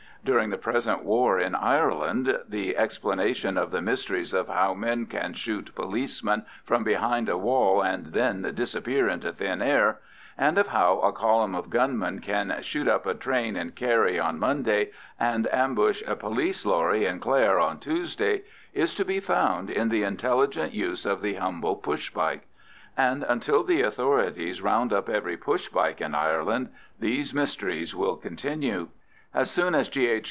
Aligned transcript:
During 0.23 0.51
the 0.51 0.57
present 0.59 1.03
war 1.03 1.39
in 1.39 1.55
Ireland, 1.55 2.39
the 2.47 2.77
explanation 2.77 3.57
of 3.57 3.71
the 3.71 3.81
mysteries 3.81 4.33
of 4.33 4.49
how 4.49 4.75
men 4.75 5.07
can 5.07 5.33
shoot 5.33 5.73
policemen 5.73 6.45
from 6.63 6.83
behind 6.83 7.27
a 7.27 7.39
wall 7.39 7.81
and 7.81 8.05
then 8.13 8.43
disappear 8.53 9.09
into 9.09 9.31
thin 9.33 9.63
air, 9.63 9.99
and 10.37 10.59
of 10.59 10.67
how 10.67 10.99
a 10.99 11.11
column 11.11 11.55
of 11.55 11.71
gunmen 11.71 12.19
can 12.19 12.55
shoot 12.61 12.87
up 12.87 13.07
a 13.07 13.15
train 13.15 13.55
in 13.55 13.71
Kerry 13.71 14.19
on 14.19 14.37
Monday 14.37 14.91
and 15.19 15.51
ambush 15.51 16.03
a 16.05 16.15
police 16.15 16.67
lorry 16.67 17.07
in 17.07 17.19
Clare 17.19 17.59
on 17.59 17.79
Tuesday, 17.79 18.43
is 18.75 18.93
to 18.93 19.03
be 19.03 19.19
found 19.19 19.71
in 19.71 19.89
the 19.89 20.03
intelligent 20.03 20.71
use 20.71 21.03
of 21.03 21.23
the 21.23 21.33
humble 21.33 21.75
push 21.77 22.11
bike. 22.11 22.47
And 22.95 23.23
until 23.23 23.63
the 23.63 23.81
authorities 23.81 24.61
round 24.61 24.93
up 24.93 25.09
every 25.09 25.35
push 25.35 25.69
bike 25.69 25.99
in 25.99 26.13
Ireland, 26.13 26.69
these 26.99 27.33
mysteries 27.33 27.95
will 27.95 28.17
continue. 28.17 28.89
As 29.33 29.49
soon 29.49 29.73
as 29.75 29.87
G. 29.87 30.09